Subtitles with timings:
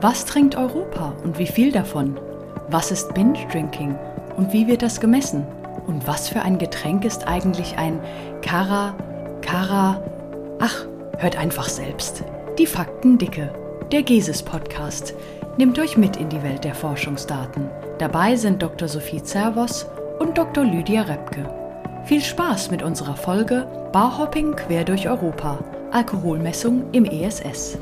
[0.00, 2.20] Was trinkt Europa und wie viel davon?
[2.68, 3.98] Was ist Binge Drinking
[4.36, 5.44] und wie wird das gemessen?
[5.88, 7.98] Und was für ein Getränk ist eigentlich ein
[8.40, 8.94] Kara,
[9.40, 10.00] Kara?
[10.60, 12.22] Ach, hört einfach selbst.
[12.58, 13.52] Die Faktendicke,
[13.90, 15.14] der GESIS Podcast,
[15.56, 17.68] nimmt euch mit in die Welt der Forschungsdaten.
[17.98, 18.86] Dabei sind Dr.
[18.86, 19.84] Sophie Zervos
[20.20, 20.62] und Dr.
[20.62, 21.44] Lydia Repke.
[22.04, 25.58] Viel Spaß mit unserer Folge Barhopping quer durch Europa.
[25.90, 27.78] Alkoholmessung im ESS.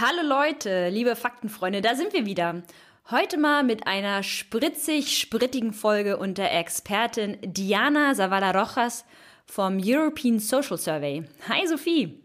[0.00, 2.62] Hallo Leute, liebe Faktenfreunde, da sind wir wieder.
[3.10, 9.04] Heute mal mit einer spritzig-sprittigen Folge unter Expertin Diana Zavala Rojas
[9.44, 11.24] vom European Social Survey.
[11.50, 12.18] Hi Sophie.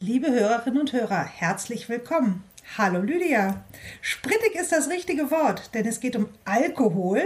[0.00, 2.44] Liebe Hörerinnen und Hörer, herzlich willkommen.
[2.78, 3.62] Hallo Lydia.
[4.00, 7.22] Sprittig ist das richtige Wort, denn es geht um Alkohol.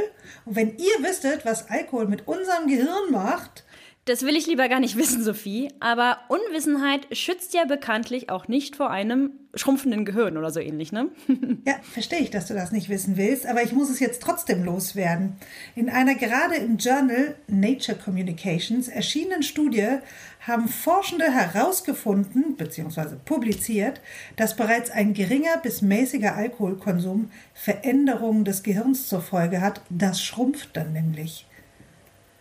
[0.46, 3.62] Und wenn ihr wüsstet, was Alkohol mit unserem Gehirn macht,
[4.10, 5.70] das will ich lieber gar nicht wissen, Sophie.
[5.80, 11.08] Aber Unwissenheit schützt ja bekanntlich auch nicht vor einem schrumpfenden Gehirn oder so ähnlich, ne?
[11.66, 14.62] ja, verstehe ich, dass du das nicht wissen willst, aber ich muss es jetzt trotzdem
[14.62, 15.34] loswerden.
[15.74, 19.98] In einer gerade im Journal Nature Communications erschienenen Studie
[20.46, 23.16] haben Forschende herausgefunden bzw.
[23.24, 24.00] publiziert,
[24.36, 29.82] dass bereits ein geringer bis mäßiger Alkoholkonsum Veränderungen des Gehirns zur Folge hat.
[29.90, 31.46] Das schrumpft dann nämlich.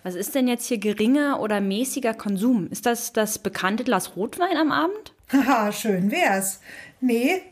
[0.04, 2.68] Was ist denn jetzt hier geringer oder mäßiger Konsum?
[2.72, 5.14] Ist das das bekannte Glas Rotwein am Abend?
[5.32, 6.62] Haha, schön wär's.
[7.02, 7.44] Nee,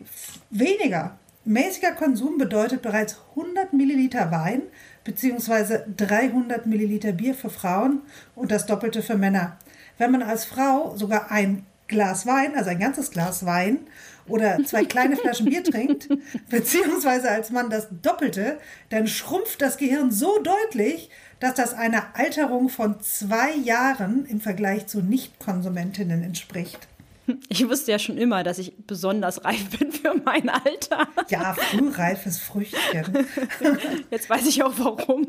[0.49, 1.17] weniger.
[1.43, 4.63] Mäßiger Konsum bedeutet bereits 100 Milliliter Wein
[5.03, 5.79] bzw.
[5.95, 8.01] 300 Milliliter Bier für Frauen
[8.35, 9.57] und das Doppelte für Männer.
[9.97, 13.79] Wenn man als Frau sogar ein Glas Wein, also ein ganzes Glas Wein
[14.27, 16.09] oder zwei kleine Flaschen Bier trinkt,
[16.49, 18.57] beziehungsweise als Mann das Doppelte,
[18.89, 24.87] dann schrumpft das Gehirn so deutlich, dass das einer Alterung von zwei Jahren im Vergleich
[24.87, 26.87] zu Nichtkonsumentinnen entspricht.
[27.49, 31.07] Ich wusste ja schon immer, dass ich besonders reif bin für mein Alter.
[31.29, 33.27] Ja, frühreifes Früchtchen.
[34.11, 35.27] Jetzt weiß ich auch warum.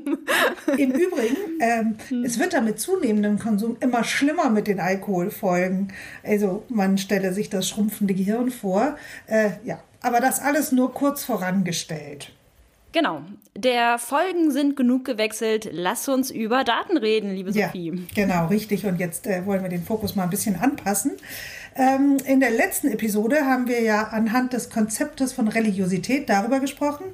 [0.77, 2.25] Im Übrigen, ähm, hm.
[2.25, 5.93] es wird da mit zunehmendem Konsum immer schlimmer mit den Alkoholfolgen.
[6.23, 8.97] Also man stelle sich das schrumpfende Gehirn vor.
[9.27, 12.33] Äh, ja, aber das alles nur kurz vorangestellt.
[12.93, 13.23] Genau.
[13.55, 15.69] Der Folgen sind genug gewechselt.
[15.73, 17.93] Lass uns über Daten reden, liebe Sophie.
[17.93, 18.87] Ja, genau, richtig.
[18.87, 21.13] Und jetzt äh, wollen wir den Fokus mal ein bisschen anpassen.
[21.79, 27.05] Ähm, in der letzten Episode haben wir ja anhand des Konzeptes von Religiosität darüber gesprochen,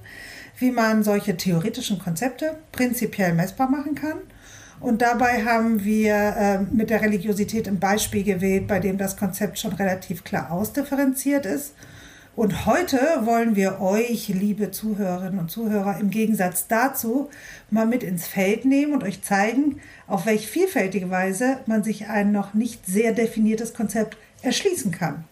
[0.58, 4.16] wie man solche theoretischen Konzepte prinzipiell messbar machen kann.
[4.80, 9.58] Und dabei haben wir äh, mit der Religiosität ein Beispiel gewählt, bei dem das Konzept
[9.58, 11.74] schon relativ klar ausdifferenziert ist.
[12.34, 17.28] Und heute wollen wir euch, liebe Zuhörerinnen und Zuhörer, im Gegensatz dazu
[17.70, 22.32] mal mit ins Feld nehmen und euch zeigen, auf welche vielfältige Weise man sich ein
[22.32, 25.24] noch nicht sehr definiertes Konzept erschließen kann.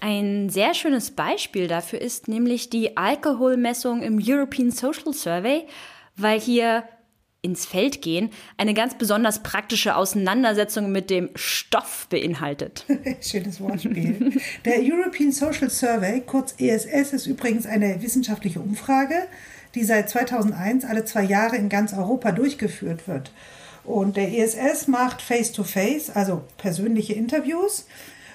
[0.00, 5.66] Ein sehr schönes Beispiel dafür ist nämlich die Alkoholmessung im European Social Survey,
[6.16, 6.84] weil hier
[7.44, 12.86] ins Feld gehen eine ganz besonders praktische Auseinandersetzung mit dem Stoff beinhaltet.
[13.20, 14.32] Schönes Wortspiel.
[14.64, 19.14] Der European Social Survey, kurz ESS, ist übrigens eine wissenschaftliche Umfrage,
[19.74, 23.30] die seit 2001 alle zwei Jahre in ganz Europa durchgeführt wird.
[23.84, 27.86] Und der ESS macht Face-to-Face, -face, also persönliche Interviews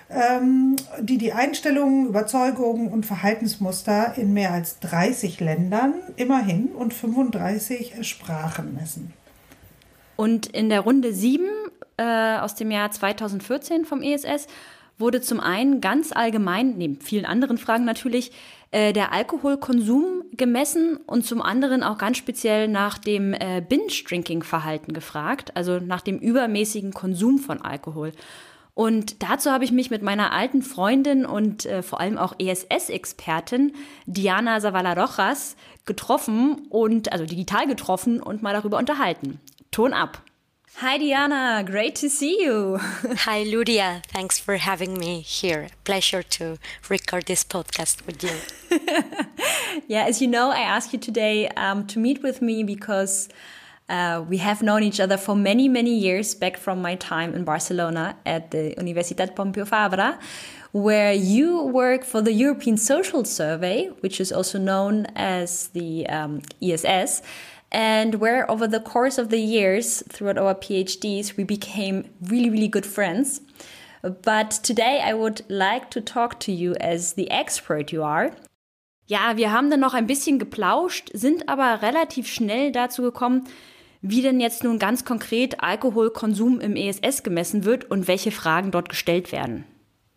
[0.10, 7.94] ähm, die die Einstellungen, Überzeugungen und Verhaltensmuster in mehr als 30 Ländern immerhin und 35
[8.08, 9.14] Sprachen messen.
[10.16, 11.46] Und in der Runde 7
[11.98, 14.48] äh, aus dem Jahr 2014 vom ESS
[14.98, 18.32] wurde zum einen ganz allgemein, neben vielen anderen Fragen natürlich,
[18.72, 25.56] äh, der Alkoholkonsum gemessen und zum anderen auch ganz speziell nach dem äh, Binge-Drinking-Verhalten gefragt,
[25.56, 28.12] also nach dem übermäßigen Konsum von Alkohol.
[28.76, 33.74] Und dazu habe ich mich mit meiner alten Freundin und äh, vor allem auch ESS-Expertin
[34.06, 39.40] Diana Zavala Rojas getroffen und also digital getroffen und mal darüber unterhalten.
[39.72, 40.22] Ton ab.
[40.80, 42.78] Hi Diana, great to see you.
[42.80, 45.68] Hi Ludia, thanks for having me here.
[45.84, 48.38] Pleasure to record this podcast with you.
[49.90, 53.28] yeah, as you know, I asked you today um, to meet with me because
[53.90, 57.44] Uh, we have known each other for many, many years back from my time in
[57.44, 60.20] Barcelona at the Universitat Pompeu Fabra,
[60.72, 66.42] where you work for the European Social Survey, which is also known as the um,
[66.62, 67.24] ESS,
[67.72, 72.68] and where over the course of the years, throughout our PhDs, we became really, really
[72.68, 73.42] good friends.
[74.02, 78.32] But today I would like to talk to you as the expert you are.
[79.08, 83.48] Ja, wir haben dann noch ein bisschen geplauscht, sind aber relativ schnell dazu gekommen,
[84.02, 88.88] wie denn jetzt nun ganz konkret Alkoholkonsum im ESS gemessen wird und welche Fragen dort
[88.88, 89.66] gestellt werden.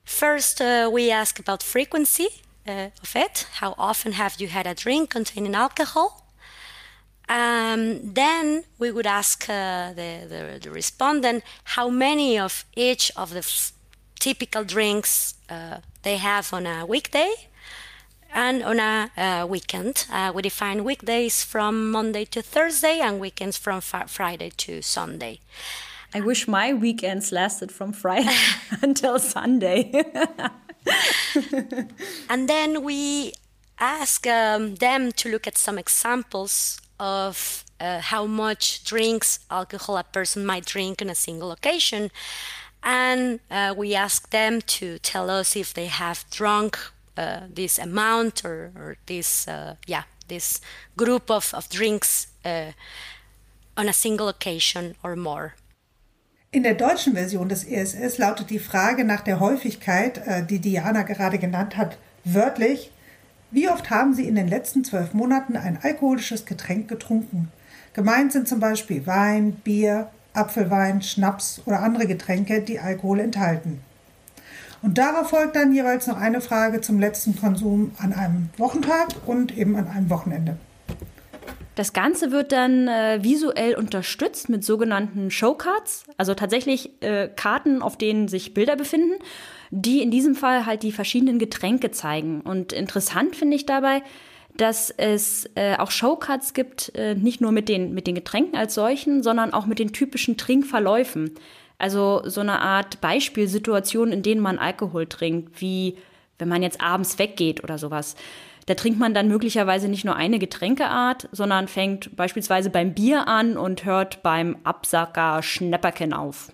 [0.05, 2.29] First, uh, we ask about frequency
[2.69, 3.47] uh, of it.
[3.61, 6.22] How often have you had a drink containing alcohol?
[7.33, 13.31] Um, then we would ask uh, the, the, the, respondent how many of each of
[13.31, 13.73] the f-
[14.21, 17.33] typical drinks uh, they have on a weekday
[18.35, 20.05] and on a uh, weekend.
[20.13, 25.41] Uh, we define weekdays from Monday to Thursday and weekends from f- Friday to Sunday.
[26.13, 28.37] I wish my weekends lasted from Friday
[28.83, 29.91] until Sunday.
[32.29, 33.33] and then we
[33.79, 40.05] ask um, them to look at some examples of uh, how much drinks alcohol a
[40.05, 42.11] person might drink in a single occasion.
[42.83, 46.79] And uh, we ask them to tell us if they have drunk
[47.17, 50.61] uh, this amount or, or this, uh, yeah, this
[50.97, 52.73] group of, of drinks uh,
[53.77, 55.55] on a single occasion or more.
[56.53, 61.03] In der deutschen Version des ESS lautet die Frage nach der Häufigkeit, äh, die Diana
[61.03, 62.91] gerade genannt hat, wörtlich,
[63.53, 67.53] wie oft haben Sie in den letzten zwölf Monaten ein alkoholisches Getränk getrunken?
[67.93, 73.83] Gemeint sind zum Beispiel Wein, Bier, Apfelwein, Schnaps oder andere Getränke, die Alkohol enthalten.
[74.81, 79.57] Und darauf folgt dann jeweils noch eine Frage zum letzten Konsum an einem Wochentag und
[79.57, 80.57] eben an einem Wochenende.
[81.75, 87.97] Das Ganze wird dann äh, visuell unterstützt mit sogenannten Showcards, also tatsächlich äh, Karten, auf
[87.97, 89.15] denen sich Bilder befinden,
[89.71, 92.43] die in diesem Fall halt die verschiedenen Getränke zeigen.
[92.43, 94.03] Und interessant finde ich dabei,
[94.55, 98.75] dass es äh, auch Showcards gibt, äh, nicht nur mit den, mit den Getränken als
[98.75, 101.35] solchen, sondern auch mit den typischen Trinkverläufen.
[101.79, 105.97] Also so eine Art Beispielsituation, in denen man Alkohol trinkt, wie
[106.39, 108.15] wenn man jetzt abends weggeht oder sowas.
[108.67, 113.57] Da trinkt man dann möglicherweise nicht nur eine Getränkeart, sondern fängt beispielsweise beim Bier an
[113.57, 116.53] und hört beim Absacker Schnäpperken auf.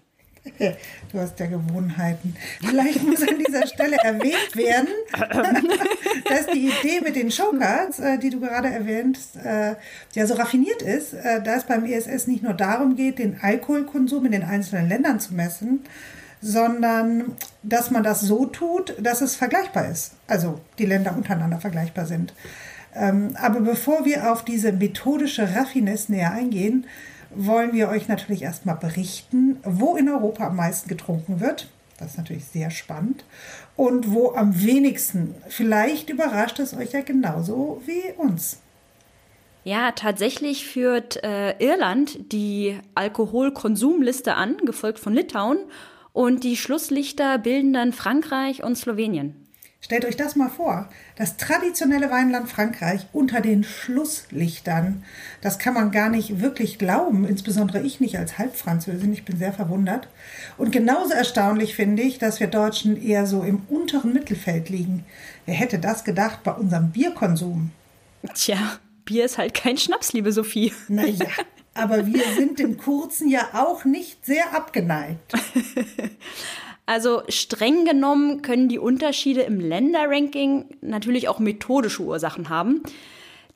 [1.12, 2.37] Du hast ja Gewohnheiten.
[2.60, 4.88] Vielleicht muss an dieser Stelle erwähnt werden,
[6.28, 9.75] dass die Idee mit den Showcards, äh, die du gerade erwähnst, äh,
[10.14, 14.32] ja so raffiniert ist, äh, dass beim ESS nicht nur darum geht, den Alkoholkonsum in
[14.32, 15.84] den einzelnen Ländern zu messen,
[16.40, 20.12] sondern dass man das so tut, dass es vergleichbar ist.
[20.26, 22.32] Also die Länder untereinander vergleichbar sind.
[22.94, 26.87] Ähm, aber bevor wir auf diese methodische Raffinesse näher eingehen,
[27.31, 31.69] wollen wir euch natürlich erstmal berichten, wo in Europa am meisten getrunken wird.
[31.99, 33.25] Das ist natürlich sehr spannend.
[33.76, 35.35] Und wo am wenigsten.
[35.49, 38.61] Vielleicht überrascht es euch ja genauso wie uns.
[39.64, 45.58] Ja, tatsächlich führt äh, Irland die Alkoholkonsumliste an, gefolgt von Litauen.
[46.18, 49.36] Und die Schlusslichter bilden dann Frankreich und Slowenien.
[49.80, 50.88] Stellt euch das mal vor.
[51.14, 55.04] Das traditionelle Weinland Frankreich unter den Schlusslichtern.
[55.42, 59.12] Das kann man gar nicht wirklich glauben, insbesondere ich nicht als Halbfranzösin.
[59.12, 60.08] Ich bin sehr verwundert.
[60.56, 65.04] Und genauso erstaunlich finde ich, dass wir Deutschen eher so im unteren Mittelfeld liegen.
[65.46, 67.70] Wer hätte das gedacht bei unserem Bierkonsum?
[68.34, 68.58] Tja,
[69.04, 70.72] Bier ist halt kein Schnaps, liebe Sophie.
[70.88, 71.28] Naja,
[71.74, 75.32] aber wir sind dem Kurzen ja auch nicht sehr abgeneigt.
[76.88, 82.82] Also streng genommen können die Unterschiede im Länderranking natürlich auch methodische Ursachen haben.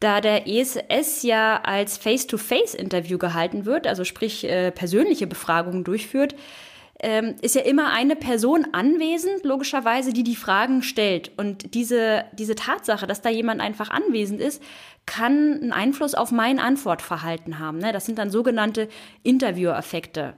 [0.00, 6.34] Da der ESS ja als Face-to-Face-Interview gehalten wird, also sprich äh, persönliche Befragungen durchführt,
[7.00, 11.32] ähm, ist ja immer eine Person anwesend, logischerweise, die die Fragen stellt.
[11.38, 14.62] Und diese, diese Tatsache, dass da jemand einfach anwesend ist,
[15.06, 17.78] kann einen Einfluss auf mein Antwortverhalten haben.
[17.78, 17.92] Ne?
[17.92, 18.88] Das sind dann sogenannte
[19.22, 20.34] Interview-Effekte.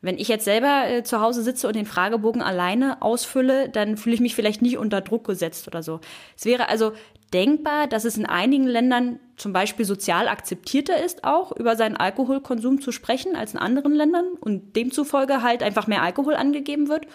[0.00, 4.14] Wenn ich jetzt selber äh, zu Hause sitze und den Fragebogen alleine ausfülle, dann fühle
[4.14, 6.00] ich mich vielleicht nicht unter Druck gesetzt oder so.
[6.36, 6.92] Es wäre also
[7.32, 12.80] denkbar, dass es in einigen Ländern zum Beispiel sozial akzeptierter ist, auch über seinen Alkoholkonsum
[12.80, 17.06] zu sprechen als in anderen Ländern und demzufolge halt einfach mehr Alkohol angegeben wird.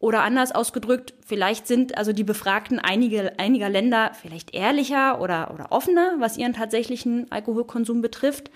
[0.00, 5.72] Oder anders ausgedrückt, vielleicht sind also die Befragten einige, einiger Länder vielleicht ehrlicher oder, oder
[5.72, 8.50] offener, was ihren tatsächlichen Alkoholkonsum betrifft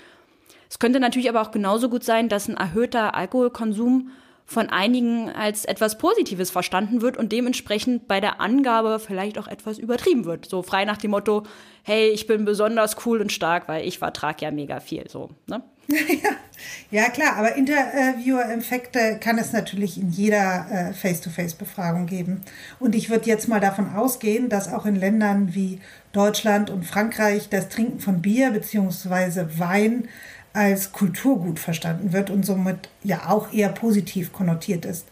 [0.72, 4.10] es könnte natürlich aber auch genauso gut sein, dass ein erhöhter Alkoholkonsum
[4.46, 9.76] von einigen als etwas Positives verstanden wird und dementsprechend bei der Angabe vielleicht auch etwas
[9.76, 10.46] übertrieben wird.
[10.46, 11.42] So frei nach dem Motto,
[11.82, 15.10] hey, ich bin besonders cool und stark, weil ich vertrage ja mega viel.
[15.10, 15.62] So, ne?
[16.90, 22.42] ja, klar, aber Interviewer-Effekte kann es natürlich in jeder äh, Face-to-Face-Befragung geben.
[22.78, 25.80] Und ich würde jetzt mal davon ausgehen, dass auch in Ländern wie
[26.12, 29.58] Deutschland und Frankreich das Trinken von Bier bzw.
[29.58, 30.08] Wein
[30.52, 35.06] als Kulturgut verstanden wird und somit ja auch eher positiv konnotiert ist.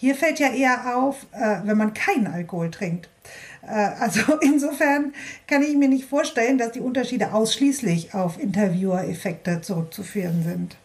[0.00, 3.10] Hier fällt ja eher auf, äh, wenn man keinen Alkohol trinkt.
[3.60, 5.12] Äh, also insofern
[5.46, 10.76] kann ich mir nicht vorstellen, dass die Unterschiede ausschließlich auf Interviewer-Effekte zurückzuführen sind.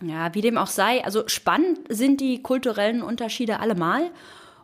[0.00, 4.10] Ja, wie dem auch sei, also spannend sind die kulturellen Unterschiede allemal.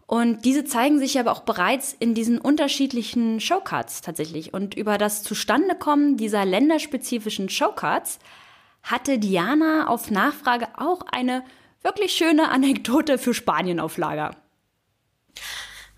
[0.07, 4.55] Und diese zeigen sich aber auch bereits in diesen unterschiedlichen Showcards tatsächlich.
[4.55, 8.19] Und über das Zustandekommen dieser länderspezifischen Showcards
[8.83, 11.45] hatte Diana auf Nachfrage auch eine
[11.83, 14.37] wirklich schöne Anekdote für Spanien auf Lager.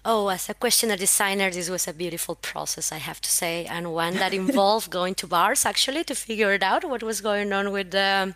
[0.06, 3.94] Oh, as a questionnaire designer, this was a beautiful process, I have to say, and
[3.94, 7.72] one that involved going to bars actually to figure it out what was going on
[7.72, 8.34] with the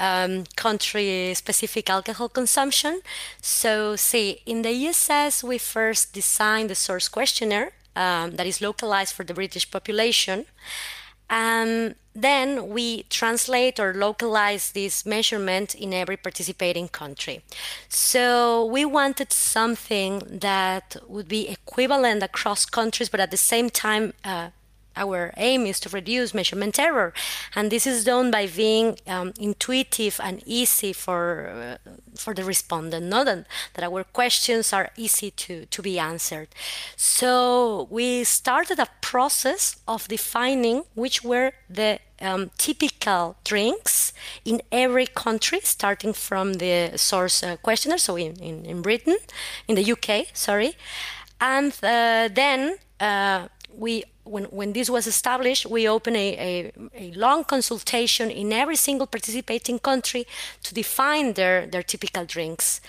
[0.00, 3.00] um, country specific alcohol consumption.
[3.40, 9.14] So, see, in the ESS, we first designed the source questionnaire um, that is localized
[9.14, 10.46] for the British population.
[11.28, 17.42] And then we translate or localize this measurement in every participating country.
[17.88, 24.12] So we wanted something that would be equivalent across countries, but at the same time
[24.24, 24.50] uh,
[24.96, 27.12] our aim is to reduce measurement error.
[27.54, 33.06] And this is done by being um, intuitive and easy for, uh, for the respondent,
[33.06, 36.48] not that, that our questions are easy to, to be answered.
[36.96, 44.12] So we started a process of defining which were the um, typical drinks
[44.44, 49.16] in every country, starting from the source uh, questionnaire, so in, in, in Britain,
[49.68, 50.76] in the UK, sorry.
[51.40, 57.12] And uh, then uh, we when, when this was established, we opened a, a, a,
[57.12, 60.26] long consultation in every single participating country
[60.62, 62.80] to define their, their typical drinks.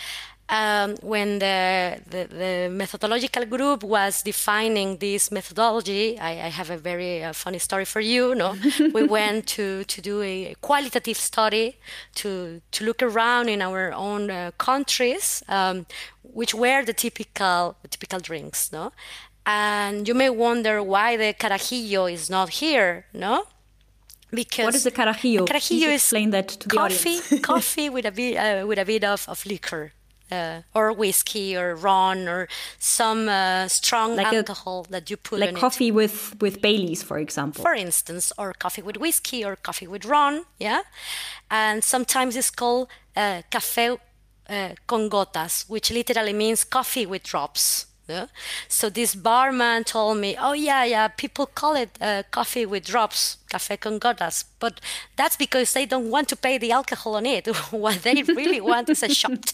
[0.48, 6.78] Um, when the, the, the, methodological group was defining this methodology, I, I have a
[6.78, 8.36] very uh, funny story for you.
[8.36, 8.56] No,
[8.94, 11.78] we went to, to do a qualitative study
[12.16, 15.88] to, to look around in our own uh, countries, um,
[16.22, 18.72] which were the typical typical drinks.
[18.72, 18.92] No,
[19.46, 23.46] and you may wonder why the carajillo is not here, no?
[24.32, 25.46] Because what is the carajillo?
[25.48, 27.40] Carajillo is explain that to the coffee, audience.
[27.42, 29.92] coffee with a bit uh, with a bit of, of liquor.
[30.32, 32.48] Uh, or whiskey or ron or
[32.80, 35.94] some uh, strong like alcohol a, that you put like coffee it.
[35.94, 37.62] with with Baileys, for example.
[37.62, 40.82] For instance, or coffee with whiskey or coffee with ron, yeah.
[41.52, 44.00] And sometimes it's called uh, café
[44.50, 47.86] uh, con gotas, which literally means coffee with drops.
[48.68, 53.38] So this barman told me, "Oh yeah, yeah, people call it uh, coffee with drops,
[53.50, 54.80] café con gotas, but
[55.16, 57.48] that's because they don't want to pay the alcohol on it.
[57.72, 59.54] what they really want is a shot."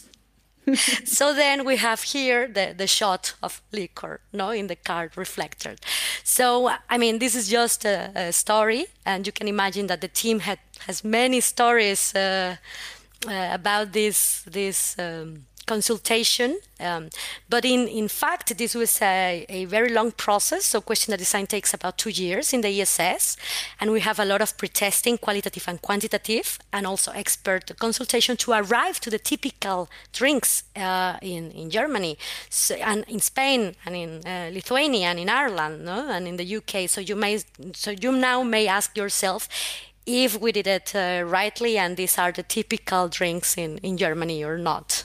[1.04, 5.80] so then we have here the, the shot of liquor no in the card reflected
[6.22, 10.08] so i mean this is just a, a story and you can imagine that the
[10.08, 12.56] team had has many stories uh,
[13.28, 16.50] uh, about this this um, consultation.
[16.80, 17.08] Um,
[17.48, 20.62] but in, in fact, this was a, a very long process.
[20.66, 23.36] So questionnaire design takes about two years in the ESS.
[23.80, 28.52] And we have a lot of pre-testing, qualitative and quantitative, and also expert consultation to
[28.52, 32.18] arrive to the typical drinks uh, in, in Germany
[32.50, 35.98] so, and in Spain and in uh, Lithuania and in Ireland no?
[36.10, 36.88] and in the UK.
[36.88, 37.38] So you may,
[37.72, 39.48] so you now may ask yourself,
[40.04, 44.44] if we did it uh, rightly and these are the typical drinks in, in Germany
[44.44, 45.04] or not.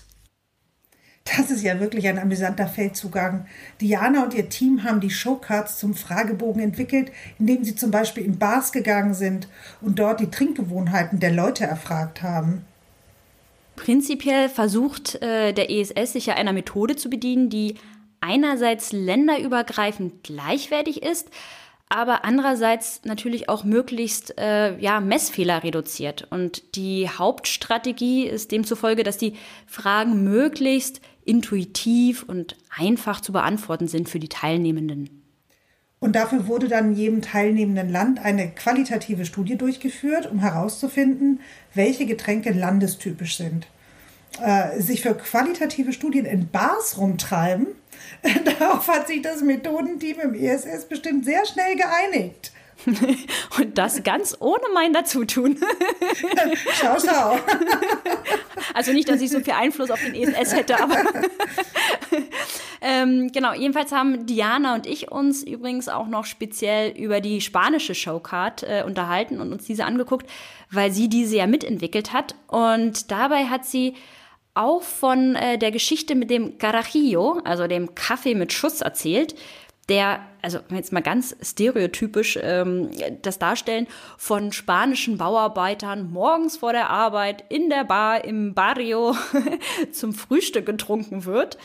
[1.36, 3.48] Das ist ja wirklich ein amüsanter Feldzugang.
[3.82, 8.38] Diana und ihr Team haben die Showcards zum Fragebogen entwickelt, indem sie zum Beispiel in
[8.38, 9.48] Bars gegangen sind
[9.82, 12.66] und dort die Trinkgewohnheiten der Leute erfragt haben.
[13.76, 17.76] Prinzipiell versucht äh, der ESS sich ja einer Methode zu bedienen, die
[18.22, 21.30] einerseits länderübergreifend gleichwertig ist,
[21.90, 26.28] aber andererseits natürlich auch möglichst äh, ja, Messfehler reduziert.
[26.32, 29.36] Und die Hauptstrategie ist demzufolge, dass die
[29.68, 35.24] Fragen möglichst intuitiv und einfach zu beantworten sind für die Teilnehmenden.
[36.00, 41.42] Und dafür wurde dann in jedem teilnehmenden Land eine qualitative Studie durchgeführt, um herauszufinden,
[41.74, 43.68] welche Getränke landestypisch sind.
[44.42, 47.68] Äh, sich für qualitative Studien in Bars rumtreiben,
[48.60, 52.52] darauf hat sich das Methodenteam im ESS bestimmt sehr schnell geeinigt.
[53.58, 55.58] Und das ganz ohne mein Dazutun.
[56.80, 57.40] schau, schau.
[58.74, 60.98] Also nicht, dass ich so viel Einfluss auf den ESS hätte, aber
[62.82, 63.54] ähm, genau.
[63.54, 68.84] Jedenfalls haben Diana und ich uns übrigens auch noch speziell über die spanische Showcard äh,
[68.86, 70.30] unterhalten und uns diese angeguckt,
[70.72, 72.36] weil sie diese ja mitentwickelt hat.
[72.48, 73.96] Und dabei hat sie
[74.54, 79.36] auch von äh, der Geschichte mit dem Carajillo, also dem Kaffee mit Schuss erzählt
[79.90, 82.90] der, also jetzt mal ganz stereotypisch ähm,
[83.22, 89.16] das Darstellen von spanischen Bauarbeitern morgens vor der Arbeit in der Bar im Barrio
[89.92, 91.58] zum Frühstück getrunken wird.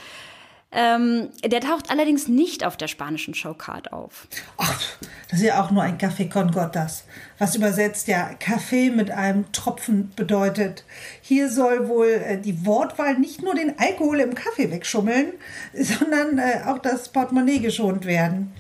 [0.75, 4.27] Ähm, der taucht allerdings nicht auf der spanischen Showcard auf.
[4.57, 4.81] Ach,
[5.29, 7.05] das ist ja auch nur ein Café con Gotas,
[7.39, 10.85] was übersetzt ja Kaffee mit einem Tropfen bedeutet.
[11.21, 15.35] Hier soll wohl äh, die Wortwahl nicht nur den Alkohol im Kaffee wegschummeln,
[15.75, 18.53] sondern äh, auch das Portemonnaie geschont werden.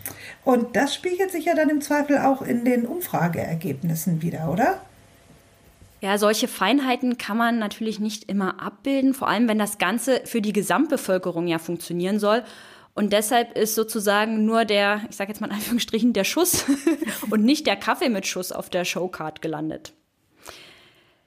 [0.44, 4.82] Und das spiegelt sich ja dann im Zweifel auch in den Umfrageergebnissen wieder, oder?
[6.02, 10.42] Ja, solche Feinheiten kann man natürlich nicht immer abbilden, vor allem wenn das Ganze für
[10.42, 12.42] die Gesamtbevölkerung ja funktionieren soll.
[12.92, 16.64] Und deshalb ist sozusagen nur der, ich sage jetzt mal in Anführungsstrichen, der Schuss
[17.30, 19.94] und nicht der Kaffee mit Schuss auf der Showcard gelandet.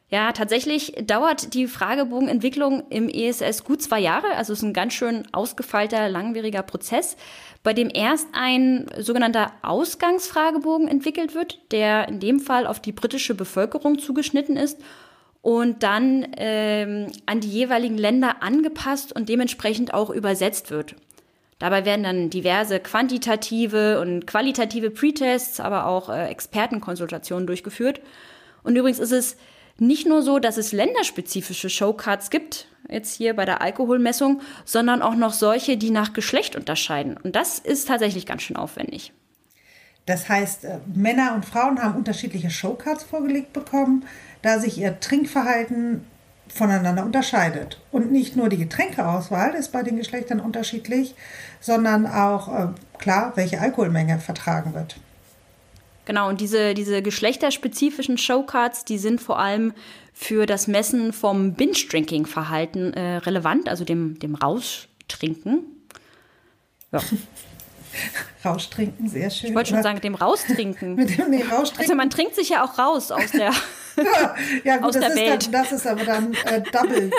[0.09, 4.27] Ja, tatsächlich dauert die Fragebogenentwicklung im ESS gut zwei Jahre.
[4.35, 7.17] Also es ist ein ganz schön ausgefeilter, langwieriger Prozess
[7.65, 13.33] bei dem erst ein sogenannter Ausgangsfragebogen entwickelt wird, der in dem Fall auf die britische
[13.33, 14.79] Bevölkerung zugeschnitten ist
[15.41, 20.95] und dann ähm, an die jeweiligen Länder angepasst und dementsprechend auch übersetzt wird.
[21.57, 27.99] Dabei werden dann diverse quantitative und qualitative Pretests, aber auch äh, Expertenkonsultationen durchgeführt.
[28.61, 29.37] Und übrigens ist es
[29.77, 35.15] nicht nur so, dass es länderspezifische Showcards gibt, jetzt hier bei der Alkoholmessung, sondern auch
[35.15, 37.17] noch solche, die nach Geschlecht unterscheiden.
[37.17, 39.11] Und das ist tatsächlich ganz schön aufwendig.
[40.05, 44.05] Das heißt, äh, Männer und Frauen haben unterschiedliche Showcards vorgelegt bekommen,
[44.41, 46.05] da sich ihr Trinkverhalten
[46.47, 47.81] voneinander unterscheidet.
[47.91, 51.15] Und nicht nur die Getränkeauswahl ist bei den Geschlechtern unterschiedlich,
[51.59, 52.67] sondern auch äh,
[52.99, 54.97] klar, welche Alkoholmenge vertragen wird.
[56.05, 59.73] Genau, und diese, diese geschlechterspezifischen Showcards, die sind vor allem
[60.13, 65.65] für das Messen vom Binge-Drinking-Verhalten äh, relevant, also dem, dem Raustrinken.
[66.91, 67.01] Ja.
[68.45, 69.49] Raustrinken, sehr schön.
[69.49, 70.95] Ich wollte schon sagen, dem Raustrinken.
[70.95, 71.79] Mit dem nee, Raustrinken.
[71.79, 73.51] Also man trinkt sich ja auch raus aus der,
[74.63, 75.45] ja, gut, aus der Welt.
[75.45, 77.11] Dann, das ist aber dann äh, Double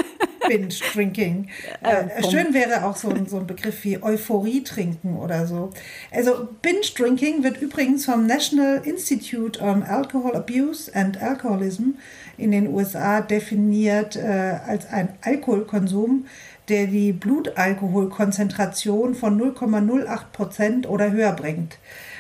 [0.47, 1.49] Binge Drinking.
[1.83, 5.73] Äh, schön wäre auch so ein, so ein Begriff wie Euphorie trinken oder so.
[6.11, 11.95] Also Binge Drinking wird übrigens vom National Institute on Alcohol Abuse and Alcoholism
[12.39, 16.27] in den USA definiert äh, als ein Alkoholkonsum,
[16.69, 21.79] der die Blutalkoholkonzentration von 0,08 Prozent oder höher bringt.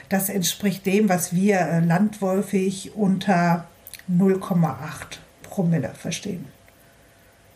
[0.08, 3.66] Das entspricht dem, was wir äh, landläufig unter
[4.10, 6.46] 0,8 Promille verstehen.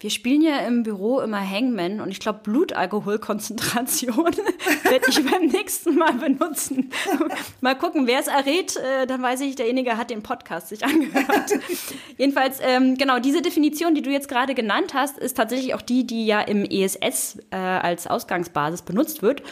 [0.00, 4.24] Wir spielen ja im Büro immer Hangman und ich glaube, Blutalkoholkonzentration
[4.84, 6.90] werde ich beim nächsten Mal benutzen.
[7.60, 11.52] mal gucken, wer es errät, äh, dann weiß ich, derjenige hat den Podcast sich angehört.
[12.16, 16.06] Jedenfalls, ähm, genau, diese Definition, die du jetzt gerade genannt hast, ist tatsächlich auch die,
[16.06, 19.42] die ja im ESS äh, als Ausgangsbasis benutzt wird.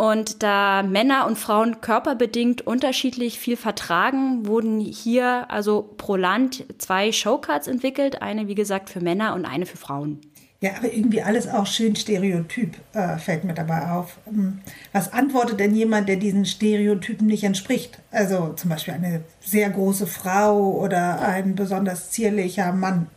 [0.00, 7.12] Und da Männer und Frauen körperbedingt unterschiedlich viel vertragen, wurden hier also pro Land zwei
[7.12, 8.22] Showcards entwickelt.
[8.22, 10.22] Eine, wie gesagt, für Männer und eine für Frauen.
[10.62, 14.16] Ja, aber irgendwie alles auch schön stereotyp, äh, fällt mir dabei auf.
[14.26, 14.60] Ähm,
[14.94, 17.98] was antwortet denn jemand, der diesen Stereotypen nicht entspricht?
[18.10, 23.08] Also zum Beispiel eine sehr große Frau oder ein besonders zierlicher Mann.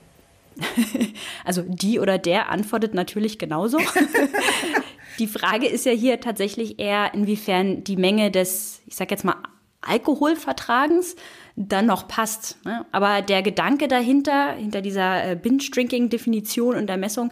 [1.45, 3.77] Also die oder der antwortet natürlich genauso.
[5.19, 9.35] Die Frage ist ja hier tatsächlich eher, inwiefern die Menge des, ich sag jetzt mal,
[9.81, 11.15] Alkoholvertragens
[11.55, 12.57] dann noch passt.
[12.65, 12.85] Ne?
[12.91, 17.31] Aber der Gedanke dahinter, hinter dieser äh, Binge-Drinking-Definition und der Messung,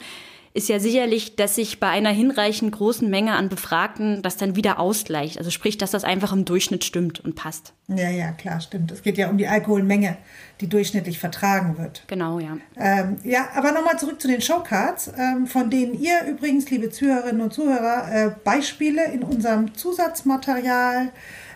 [0.53, 4.79] ist ja sicherlich, dass sich bei einer hinreichend großen Menge an Befragten das dann wieder
[4.79, 5.37] ausgleicht.
[5.37, 7.73] Also sprich, dass das einfach im Durchschnitt stimmt und passt.
[7.87, 8.91] Ja, ja, klar, stimmt.
[8.91, 10.17] Es geht ja um die Alkoholmenge,
[10.59, 12.03] die durchschnittlich vertragen wird.
[12.07, 12.57] Genau, ja.
[12.77, 17.41] Ähm, ja, aber nochmal zurück zu den Showcards, ähm, von denen ihr übrigens, liebe Zuhörerinnen
[17.41, 21.11] und Zuhörer, äh, Beispiele in unserem Zusatzmaterial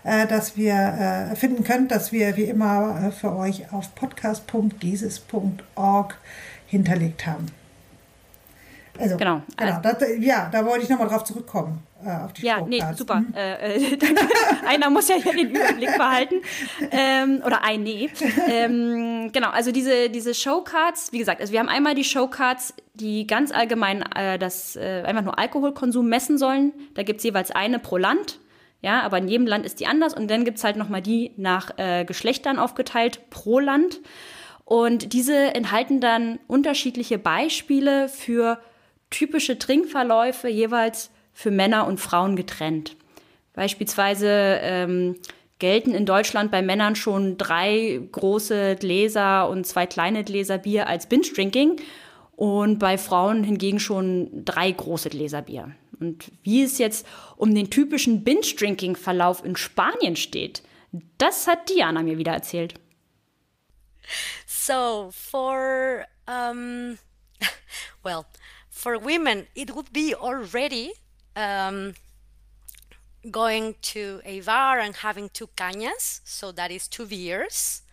[0.05, 6.19] äh, das wir äh, finden könnt, das wir wie immer äh, für euch auf podcast.gesis.org
[6.67, 7.47] hinterlegt haben.
[8.99, 9.41] Also, genau.
[9.57, 11.83] genau das, ja, da wollte ich nochmal drauf zurückkommen.
[12.05, 13.21] Äh, auf die ja, nee, super.
[13.21, 13.33] Mhm.
[13.35, 13.99] Äh, äh
[14.67, 16.35] einer muss ja hier den Überblick behalten.
[16.91, 18.09] Ähm, oder ein Nee.
[18.47, 23.27] Ähm, genau, also diese, diese Showcards, wie gesagt, also wir haben einmal die Showcards, die
[23.27, 26.73] ganz allgemein äh, das äh, einfach nur Alkoholkonsum messen sollen.
[26.93, 28.39] Da gibt es jeweils eine pro Land.
[28.81, 30.13] Ja, aber in jedem Land ist die anders.
[30.13, 33.99] Und dann gibt es halt nochmal die nach äh, Geschlechtern aufgeteilt pro Land.
[34.63, 38.59] Und diese enthalten dann unterschiedliche Beispiele für
[39.09, 42.95] typische Trinkverläufe jeweils für Männer und Frauen getrennt.
[43.53, 45.15] Beispielsweise ähm,
[45.59, 51.07] gelten in Deutschland bei Männern schon drei große Gläser und zwei kleine Gläser Bier als
[51.07, 51.81] Binge-Drinking
[52.35, 55.75] und bei Frauen hingegen schon drei große Gläser Bier.
[55.99, 60.61] Und wie es jetzt um den typischen Binge-Drinking-Verlauf in Spanien steht,
[61.17, 62.75] das hat Diana mir wieder erzählt.
[64.45, 66.97] So, for, um,
[68.03, 68.25] well,
[68.75, 70.91] for women, it would be already
[71.37, 71.93] um,
[73.31, 77.83] going to a bar and having two cañas, so that is two beers,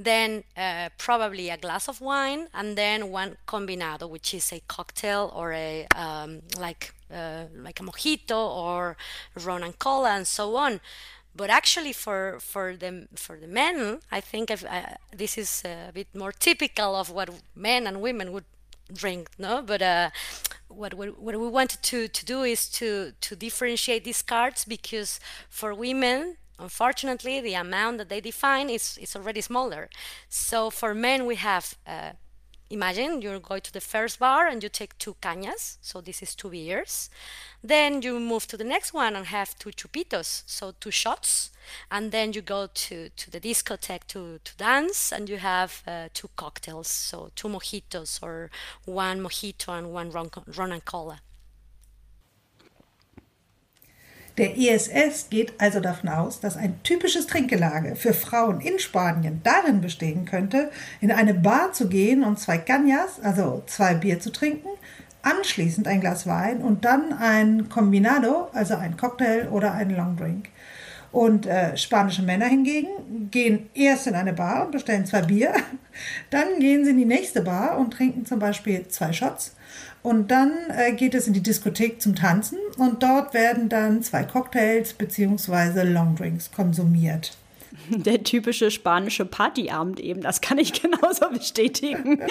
[0.00, 5.32] then uh, probably a glass of wine, and then one combinado, which is a cocktail
[5.32, 8.96] or a um, like uh, like a mojito or
[9.44, 10.80] ron and cola and so on.
[11.36, 14.56] But actually, for for the for the men, I think uh,
[15.16, 18.44] this is a bit more typical of what men and women would
[18.92, 19.62] drink no?
[19.62, 20.10] But uh,
[20.68, 25.20] what, what, what we wanted to, to do is to to differentiate these cards because
[25.48, 29.88] for women unfortunately the amount that they define is, is already smaller.
[30.28, 32.12] So for men we have uh,
[32.70, 36.34] imagine you go to the first bar and you take two cañas, so this is
[36.34, 37.10] two beers.
[37.62, 41.50] Then you move to the next one and have two chupitos, so two shots.
[41.90, 46.08] And then you go to, to the discotheque to, to dance and you have uh,
[46.14, 48.50] two cocktails, so two mojitos or
[48.84, 51.20] one mojito and one ron, ron and cola.
[54.38, 59.80] Der ISS geht also davon aus, dass ein typisches Trinkgelage für Frauen in Spanien darin
[59.80, 60.70] bestehen könnte,
[61.00, 64.68] in eine Bar zu gehen und zwei Cañas, also zwei Bier zu trinken,
[65.22, 70.50] anschließend ein Glas Wein und dann ein Combinado, also ein Cocktail oder ein Longdrink.
[71.12, 75.54] Und äh, spanische Männer hingegen gehen erst in eine Bar und bestellen zwei Bier,
[76.30, 79.55] dann gehen sie in die nächste Bar und trinken zum Beispiel zwei Shots
[80.06, 84.22] und dann äh, geht es in die Diskothek zum Tanzen und dort werden dann zwei
[84.22, 85.82] Cocktails bzw.
[85.82, 87.36] Longdrinks konsumiert.
[87.88, 92.20] Der typische spanische Partyabend eben, das kann ich genauso bestätigen.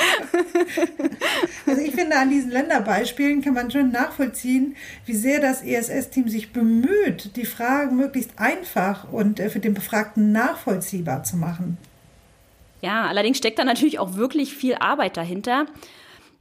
[1.67, 6.53] Also ich finde, an diesen Länderbeispielen kann man schon nachvollziehen, wie sehr das ESS-Team sich
[6.53, 11.77] bemüht, die Fragen möglichst einfach und äh, für den Befragten nachvollziehbar zu machen.
[12.81, 15.65] Ja, allerdings steckt da natürlich auch wirklich viel Arbeit dahinter.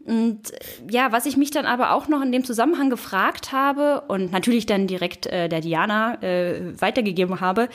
[0.06, 0.52] Und
[0.90, 4.66] ja, was ich mich dann aber auch noch in dem Zusammenhang gefragt habe und natürlich
[4.66, 7.68] dann direkt äh, der Diana äh, weitergegeben habe,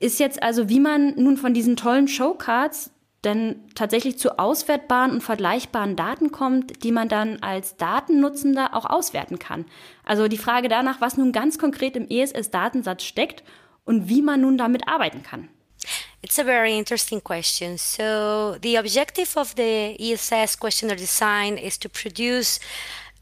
[0.00, 2.90] ist jetzt also, wie man nun von diesen tollen Showcards
[3.24, 9.40] denn tatsächlich zu auswertbaren und vergleichbaren Daten kommt, die man dann als Datennutzender auch auswerten
[9.40, 9.64] kann.
[10.04, 13.42] Also die Frage danach, was nun ganz konkret im ESS-Datensatz steckt
[13.84, 15.48] und wie man nun damit arbeiten kann.
[16.22, 17.78] It's a very interesting question.
[17.78, 22.58] So, the objective of the ESS questionnaire design is to produce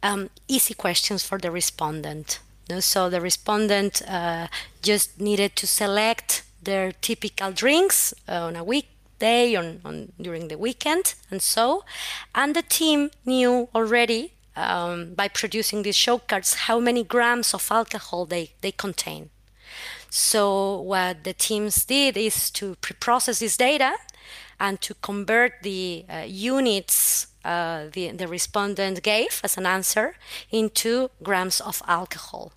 [0.03, 2.41] um, easy questions for the respondent.
[2.81, 4.49] So, the respondent uh,
[4.83, 11.15] just needed to select their typical drinks on a weekday, on, on during the weekend,
[11.31, 11.85] and so.
[12.35, 17.69] And the team knew already um, by producing these show cards how many grams of
[17.71, 19.31] alcohol they, they contain.
[20.17, 23.93] So what the teams did is to pre-process this data
[24.59, 30.15] and to convert the uh, units uh, the, the respondent gave as an answer
[30.51, 32.53] into grams of alcohol.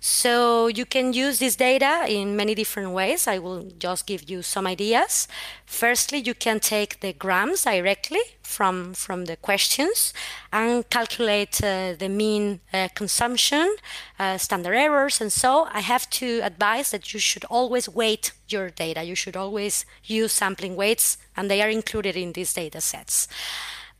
[0.00, 3.26] So you can use this data in many different ways.
[3.26, 5.26] I will just give you some ideas.
[5.64, 10.12] Firstly, you can take the grams directly from, from the questions
[10.52, 13.76] and calculate uh, the mean uh, consumption,
[14.18, 18.70] uh, standard errors, and so I have to advise that you should always weight your
[18.70, 19.02] data.
[19.02, 23.26] You should always use sampling weights, and they are included in these data sets.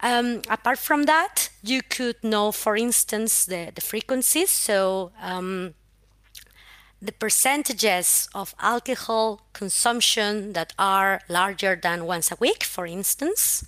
[0.04, 4.50] Um, apart from that, you could know, for instance, the, the frequencies.
[4.50, 5.72] So um,
[7.00, 13.66] the percentages of alcohol consumption that are larger than once a week, for instance,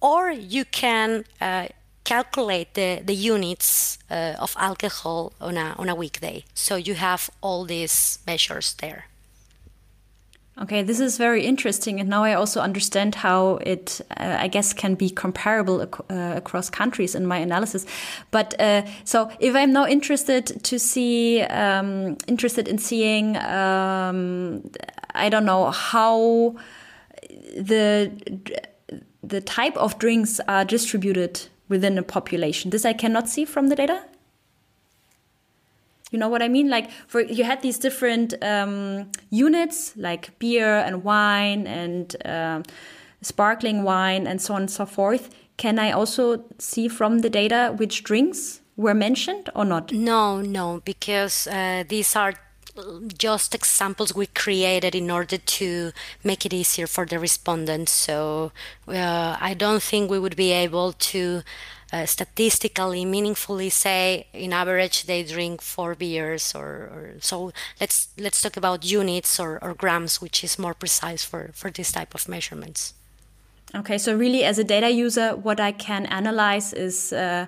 [0.00, 1.68] or you can uh,
[2.04, 6.44] calculate the, the units uh, of alcohol on a, on a weekday.
[6.54, 9.04] So you have all these measures there.
[10.60, 14.72] Okay, this is very interesting, and now I also understand how it, uh, I guess,
[14.72, 17.86] can be comparable ac uh, across countries in my analysis.
[18.32, 24.68] But uh, so, if I'm now interested to see, um, interested in seeing, um,
[25.14, 26.56] I don't know how
[27.56, 28.10] the
[29.22, 32.70] the type of drinks are distributed within a population.
[32.70, 34.02] This I cannot see from the data.
[36.10, 36.68] You know what I mean?
[36.70, 42.62] Like for you had these different um, units like beer and wine and uh,
[43.22, 45.30] sparkling wine and so on and so forth.
[45.56, 49.92] Can I also see from the data which drinks were mentioned or not?
[49.92, 52.34] No, no, because uh, these are
[53.16, 55.92] just examples we created in order to
[56.22, 57.92] make it easier for the respondents.
[57.92, 58.52] So
[58.86, 61.42] uh, I don't think we would be able to
[61.92, 68.40] uh, statistically meaningfully say in average they drink four beers or, or so let's let's
[68.42, 72.28] talk about units or, or grams which is more precise for for this type of
[72.28, 72.94] measurements
[73.74, 77.46] okay so really as a data user what i can analyze is uh,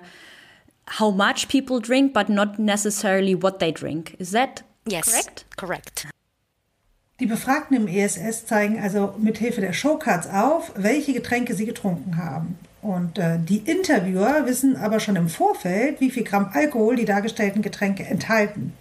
[0.91, 4.15] how much people drink, but not necessarily what they drink.
[4.19, 5.45] Is that yes, correct?
[5.55, 6.07] Correct.
[7.19, 12.17] Die Befragten im ESS zeigen also mit Hilfe der Showcards auf, welche Getränke sie getrunken
[12.17, 12.57] haben.
[12.81, 17.61] Und äh, die Interviewer wissen aber schon im Vorfeld, wie viel Gramm Alkohol die dargestellten
[17.61, 18.73] Getränke enthalten.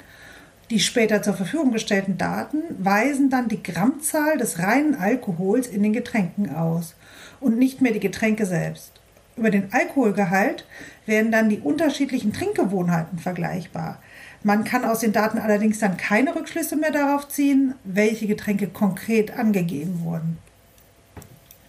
[0.70, 5.92] Die später zur Verfügung gestellten Daten weisen dann die Grammzahl des reinen Alkohols in den
[5.92, 6.94] Getränken aus
[7.40, 8.92] und nicht mehr die Getränke selbst.
[9.36, 10.66] Über den Alkoholgehalt
[11.06, 13.98] werden dann die unterschiedlichen Trinkgewohnheiten vergleichbar.
[14.42, 19.36] Man kann aus den Daten allerdings dann keine Rückschlüsse mehr darauf ziehen, welche Getränke konkret
[19.36, 20.38] angegeben wurden.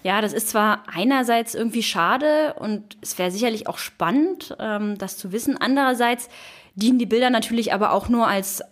[0.04, 5.18] Ja, das ist zwar einerseits irgendwie schade und es wäre sicherlich auch spannend, ähm, das
[5.18, 5.58] zu wissen.
[5.58, 6.28] Andererseits
[6.76, 8.64] dienen die Bilder natürlich aber auch nur als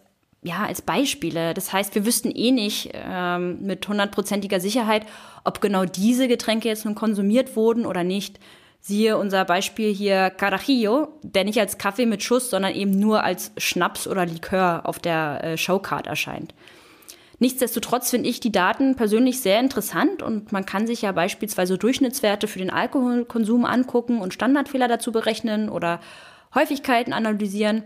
[0.41, 1.53] ja, als Beispiele.
[1.53, 5.05] Das heißt, wir wüssten eh nicht ähm, mit hundertprozentiger Sicherheit,
[5.43, 8.39] ob genau diese Getränke jetzt nun konsumiert wurden oder nicht.
[8.79, 13.51] Siehe unser Beispiel hier Carajillo, der nicht als Kaffee mit Schuss, sondern eben nur als
[13.57, 16.53] Schnaps oder Likör auf der äh, Showcard erscheint.
[17.39, 22.47] Nichtsdestotrotz finde ich die Daten persönlich sehr interessant und man kann sich ja beispielsweise Durchschnittswerte
[22.47, 26.01] für den Alkoholkonsum angucken und Standardfehler dazu berechnen oder
[26.53, 27.83] Häufigkeiten analysieren.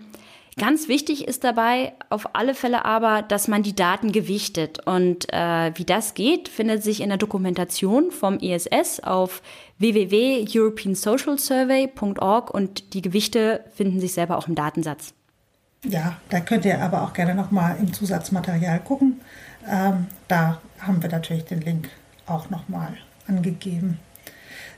[0.57, 4.85] Ganz wichtig ist dabei auf alle Fälle aber, dass man die Daten gewichtet.
[4.85, 9.41] Und äh, wie das geht, findet sich in der Dokumentation vom ESS auf
[9.79, 15.15] www.europeansocialsurvey.org und die Gewichte finden sich selber auch im Datensatz.
[15.83, 19.19] Ja, da könnt ihr aber auch gerne nochmal im Zusatzmaterial gucken.
[19.69, 21.89] Ähm, da haben wir natürlich den Link
[22.25, 22.93] auch nochmal
[23.27, 23.99] angegeben.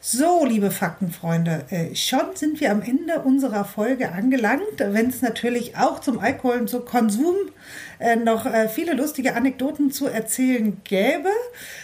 [0.02, 5.78] So, liebe Faktenfreunde, äh, schon sind wir am Ende unserer Folge angelangt, wenn es natürlich
[5.78, 7.36] auch zum Alkohol und zum Konsum
[8.24, 11.30] noch äh, viele lustige Anekdoten zu erzählen gäbe.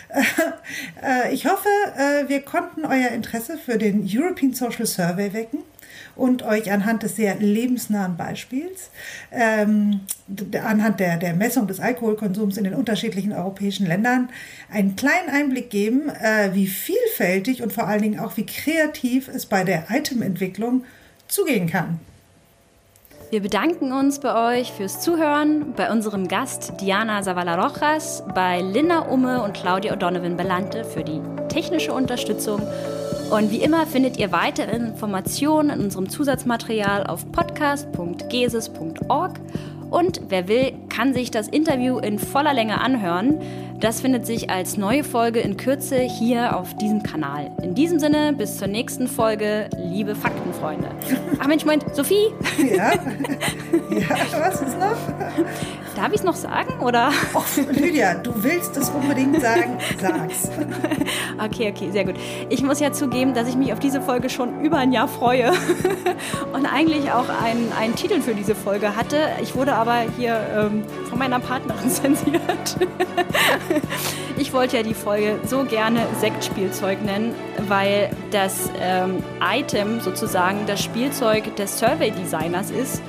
[1.32, 1.70] ich hoffe,
[2.28, 5.60] wir konnten euer Interesse für den European Social Survey wecken
[6.16, 8.92] und euch anhand des sehr lebensnahen Beispiels,
[9.32, 10.02] ähm,
[10.64, 14.30] anhand der, der Messung des Alkoholkonsums in den unterschiedlichen europäischen Ländern,
[14.72, 19.46] einen kleinen Einblick geben, äh, wie vielfältig und vor allen Dingen auch wie kreativ es
[19.46, 20.84] bei der Itementwicklung
[21.28, 22.00] zugehen kann.
[23.32, 29.00] Wir bedanken uns bei euch fürs Zuhören, bei unserem Gast Diana Zavala Rojas, bei Linda
[29.00, 32.62] Umme und Claudia O'Donovan Belante für die technische Unterstützung
[33.32, 39.40] und wie immer findet ihr weitere Informationen in unserem Zusatzmaterial auf podcast.geses.org.
[39.90, 43.40] Und wer will, kann sich das Interview in voller Länge anhören.
[43.82, 47.50] Das findet sich als neue Folge in Kürze hier auf diesem Kanal.
[47.64, 50.88] In diesem Sinne, bis zur nächsten Folge, liebe Faktenfreunde.
[51.40, 52.28] Ach Mensch, Moment, Sophie?
[52.60, 52.92] Ja.
[53.90, 54.98] ja, was ist noch?
[55.96, 57.12] Darf ich es noch sagen, oder?
[57.34, 60.50] Och, Lydia, du willst es unbedingt sagen, sag's.
[61.44, 62.16] Okay, okay, sehr gut.
[62.50, 65.52] Ich muss ja zugeben, dass ich mich auf diese Folge schon über ein Jahr freue
[66.54, 69.18] und eigentlich auch einen, einen Titel für diese Folge hatte.
[69.42, 72.78] Ich wurde aber hier ähm, von meiner Partnerin zensiert.
[74.38, 77.34] ich wollte ja die Folge so gerne Sektspielzeug nennen,
[77.68, 83.02] weil das ähm, Item sozusagen das Spielzeug des Survey-Designers ist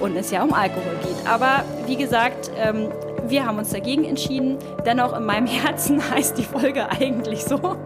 [0.00, 1.26] und es ja um Alkohol geht.
[1.26, 2.88] Aber wie gesagt, ähm,
[3.26, 4.58] wir haben uns dagegen entschieden.
[4.84, 7.76] Dennoch in meinem Herzen heißt die Folge eigentlich so.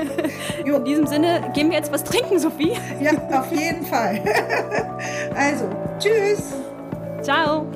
[0.64, 2.72] in diesem Sinne, gehen wir jetzt was trinken, Sophie?
[3.00, 4.22] Ja, auf jeden Fall.
[5.36, 6.54] also, tschüss.
[7.22, 7.66] Ciao.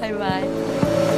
[0.00, 1.17] Bye bye.